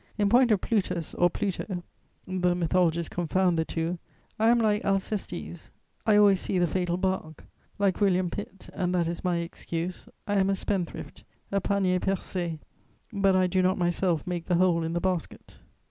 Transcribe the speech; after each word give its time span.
In 0.17 0.29
point 0.29 0.49
of 0.49 0.61
Plutus 0.61 1.13
or 1.13 1.29
Pluto 1.29 1.83
(the 2.25 2.55
mythologists 2.55 3.07
confound 3.07 3.59
the 3.59 3.63
two), 3.65 3.99
I 4.39 4.49
am 4.49 4.57
like 4.57 4.83
Alcestes: 4.83 5.69
I 6.07 6.15
always 6.17 6.39
see 6.39 6.57
the 6.57 6.65
fatal 6.65 6.97
bark; 6.97 7.45
like 7.77 8.01
William 8.01 8.31
Pitt, 8.31 8.67
and 8.73 8.95
that 8.95 9.07
is 9.07 9.23
my 9.23 9.37
excuse, 9.37 10.09
I 10.27 10.37
am 10.37 10.49
a 10.49 10.55
spendthrift, 10.55 11.23
a 11.51 11.61
panier 11.61 11.99
percé: 11.99 12.57
but 13.13 13.35
I 13.35 13.45
do 13.45 13.61
not 13.61 13.77
myself 13.77 14.25
make 14.25 14.47
the 14.47 14.55
hole 14.55 14.81
in 14.81 14.93
the 14.93 15.01
basket. 15.01 15.59